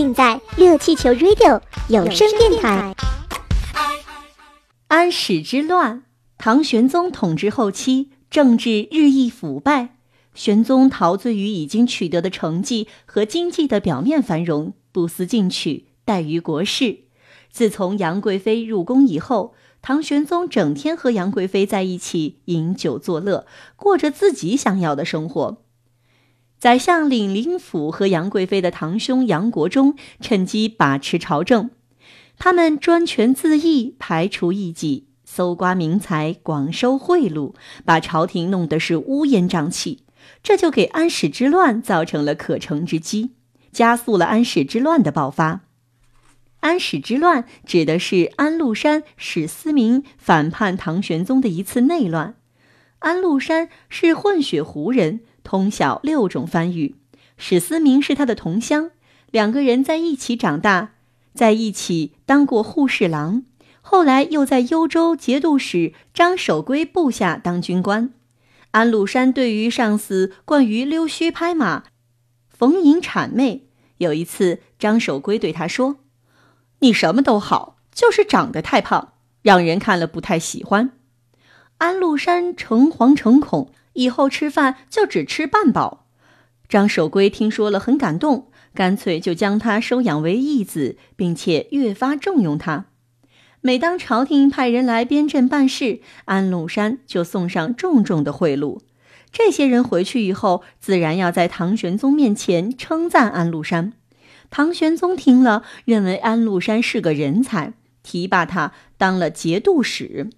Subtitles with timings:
[0.00, 1.60] 尽在热气球 Radio
[1.90, 2.96] 有声电台。
[4.86, 6.04] 安史之乱，
[6.38, 9.96] 唐玄宗统治后期，政治日益腐败。
[10.32, 17.00] 玄宗陶醉于已经取得的成绩和经济的表面繁荣，不思进取，怠于国事。
[17.50, 23.44] 自从杨贵妃入宫以后，唐玄宗整天和杨贵妃在一起饮酒作乐，
[23.76, 25.58] 过着自己想要的生活。
[26.60, 31.70] 宰相领林甫和杨贵妃的堂兄杨国忠趁机把持朝政。
[32.38, 37.54] 他们专权自意，排除异己，搜刮民财，广收贿赂，
[37.86, 40.04] 把朝廷弄得是乌烟瘴气。
[40.42, 43.30] 这就给安史之乱造成了可乘之机，
[43.72, 45.62] 加速了安史之乱的爆发。
[46.60, 52.34] 安史之乱指的是安禄山、史思明反叛唐玄宗的一次内乱。
[52.98, 56.94] 安禄山是混血胡人，通晓六种番语；
[57.36, 58.90] 史思明是他的同乡，
[59.30, 60.92] 两个人在一起长大。
[61.32, 63.44] 在一起当过护侍郎，
[63.80, 68.10] 后来又在幽州节度使张守珪部下当军官。
[68.72, 71.84] 安禄山对于上司惯于溜须拍马、
[72.48, 73.68] 逢迎谄媚，
[73.98, 75.98] 有一次张守珪对他说
[76.80, 80.90] ：“你什么都好，就是长得太胖，让人看了不太喜欢。”
[81.78, 86.06] 安禄山诚惶诚恐，以后吃饭就只吃半饱。
[86.68, 88.48] 张守珪听说了，很感动。
[88.72, 92.86] 干脆就将他收养为义子，并且越发重用他。
[93.60, 98.80] 每当朝廷派人来边镇办事，安禄山就送上重重的贿赂。
[99.32, 103.92] 这些人回去以后，自然要在唐玄宗面前称赞安禄山。
[104.50, 107.74] 唐玄宗听了，认为安禄山是个人才，
[108.04, 110.30] 提拔他当了节度使。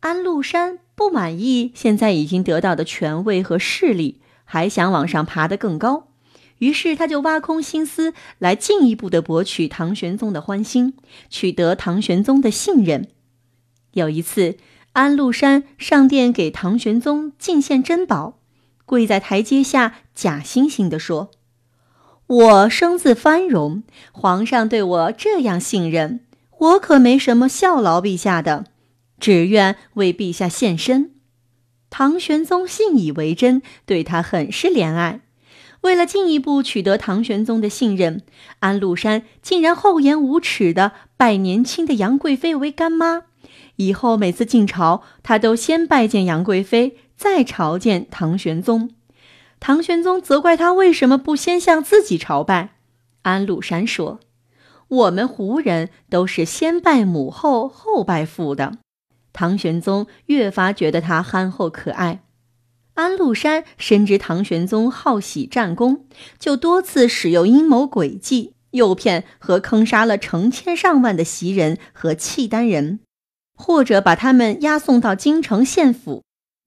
[0.00, 6.08] 安禄山不满意现在已经得到的权位和势力，还想往上爬得更高。
[6.58, 10.94] 于是他就挖空心思来进一步的博取唐玄宗的欢心，
[11.28, 13.08] 取得唐玄宗的信任。
[13.92, 14.56] 有一次，
[14.92, 18.38] 安禄山上殿给唐玄宗进献珍宝，
[18.86, 21.30] 跪在台阶下，假惺惺地说
[22.26, 23.82] ：“我生自藩荣，
[24.12, 26.20] 皇上对我这样信任，
[26.58, 28.64] 我可没什么效劳陛下的，
[29.18, 31.12] 只愿为陛下献身。”
[31.88, 35.20] 唐玄宗信以为真，对他很是怜爱。
[35.82, 38.22] 为了进一步取得唐玄宗的信任，
[38.58, 43.22] 安禄山竟然厚颜无耻地拜年轻的杨贵妃为干妈。
[43.76, 48.90] 以后每次进朝，他都先拜见杨贵妃，再朝见唐玄宗。
[49.60, 52.70] 唐玄宗责怪他为什么不先向自己朝拜。
[53.22, 54.18] 安禄山说
[54.88, 58.78] ：“我们胡人都是先拜母后，后拜父的。”
[59.36, 62.22] 唐玄宗越发觉得他憨厚可爱。
[62.94, 66.06] 安禄山深知唐玄宗好喜战功，
[66.38, 73.00] 就多次使用阴谋诡计，诱骗和坑杀了成千上万的袭人和契丹人，
[73.54, 76.22] 或者把他们押送到京城献俘，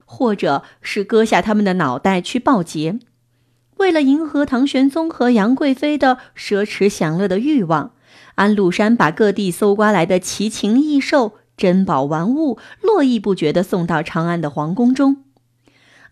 [0.05, 2.99] 或者是割下他们的脑袋去报捷。
[3.77, 7.93] 为了迎合唐玄宗和杨贵妃的奢侈享乐的欲望，
[8.35, 15.25] 安禄山把各地搜刮来的奇禽异兽、珍宝玩物络绎不绝地送到长安的皇宫中。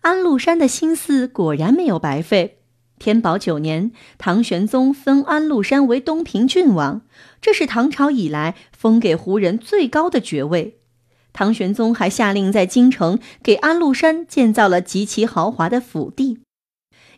[0.02, 2.58] 安禄山的心思果然没有白费。
[2.98, 7.00] 天宝九年，唐玄宗封安禄山为东平郡王，
[7.40, 10.80] 这是唐朝以来封给胡人最高的爵位。
[11.32, 16.40] 唐玄宗还下令在京城给安禄山建造了极其豪华的府邸。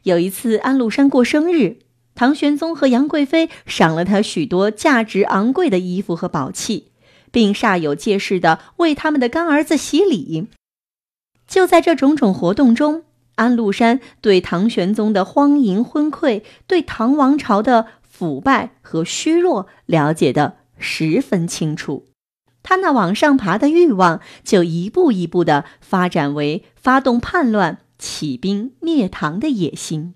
[0.05, 1.79] 有一次，安禄山过生日，
[2.15, 6.90] 唐玄宗和杨贵妃赏了他许多价值昂贵的衣服和宝器，
[7.31, 10.49] 并煞有介事地为他们的干儿子洗礼。
[11.47, 13.05] 就在这种种活动中，
[13.35, 22.07] 安禄山对唐玄宗的荒淫昏聩，对唐王朝的腐败和虚弱了解的十分清楚，
[22.63, 30.15] 他那往上爬的欲望就一步一步的发展为发动叛乱、起兵灭唐的野心。